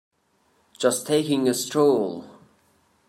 [0.79, 2.25] Just taking a stroll.